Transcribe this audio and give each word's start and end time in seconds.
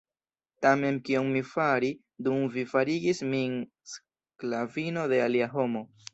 Tamen 0.65 0.95
kion 1.09 1.29
mi 1.35 1.43
fari 1.49 1.91
dum 2.29 2.41
vi 2.57 2.65
farigis 2.73 3.23
min 3.35 3.55
sklavino 3.93 5.07
de 5.15 5.23
alia 5.29 5.55
homo? 5.55 5.87